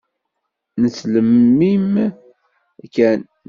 Nettlemmim 0.81 1.93
kan. 2.95 3.19